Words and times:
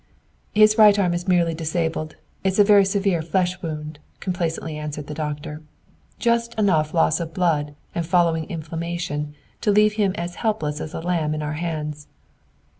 "His 0.55 0.79
right 0.79 0.97
arm 0.97 1.13
is 1.13 1.27
merely 1.27 1.53
disabled! 1.53 2.15
It's 2.43 2.57
a 2.57 2.63
very 2.63 2.85
severe 2.85 3.21
flesh 3.21 3.61
wound," 3.61 3.99
complacently 4.19 4.75
answered 4.75 5.05
the 5.05 5.13
doctor. 5.13 5.61
"Just 6.17 6.55
enough 6.57 6.95
loss 6.95 7.19
of 7.19 7.35
blood 7.35 7.75
and 7.93 8.03
following 8.03 8.45
inflammation 8.49 9.35
to 9.61 9.69
leave 9.69 9.93
him 10.01 10.13
as 10.17 10.37
helpless 10.41 10.81
as 10.81 10.95
a 10.95 11.01
lamb 11.01 11.35
in 11.35 11.43
our 11.43 11.53
hands." 11.61 12.07